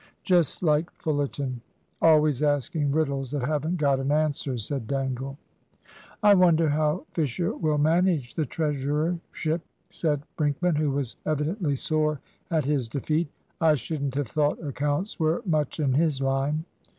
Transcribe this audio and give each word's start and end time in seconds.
"Just 0.23 0.63
like 0.63 0.89
Fullerton. 0.93 1.61
Always 2.01 2.41
asking 2.41 2.91
riddles 2.91 3.29
that 3.29 3.43
haven't 3.43 3.77
got 3.77 3.99
an 3.99 4.11
answer," 4.11 4.57
said 4.57 4.87
Dangle. 4.87 5.37
"I 6.23 6.33
wonder 6.33 6.69
how 6.69 7.05
Fisher 7.13 7.55
will 7.55 7.77
manage 7.77 8.33
the 8.33 8.47
treasurership," 8.47 9.61
said 9.91 10.23
Brinkman, 10.37 10.77
who 10.77 10.89
was 10.89 11.17
evidently 11.23 11.75
sore 11.75 12.19
at 12.49 12.65
his 12.65 12.87
defeat. 12.89 13.27
"I 13.61 13.75
shouldn't 13.75 14.15
have 14.15 14.29
thought 14.29 14.57
accounts 14.63 15.19
were 15.19 15.43
much 15.45 15.79
in 15.79 15.93
his 15.93 16.19
line." 16.19 16.65